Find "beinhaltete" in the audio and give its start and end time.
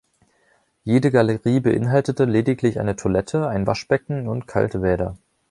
1.59-2.25